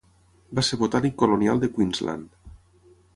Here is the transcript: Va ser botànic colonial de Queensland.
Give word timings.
Va 0.59 0.61
ser 0.69 0.79
botànic 0.83 1.15
colonial 1.23 1.63
de 1.65 1.69
Queensland. 1.75 2.51